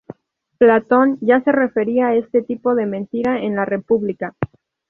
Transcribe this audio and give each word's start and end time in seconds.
Platón 0.57 1.19
ya 1.21 1.43
se 1.43 1.51
refería 1.51 2.07
a 2.07 2.15
este 2.15 2.41
tipo 2.41 2.73
de 2.73 2.87
mentira 2.87 3.39
en 3.39 3.55
"La 3.55 3.65
República". 3.65 4.33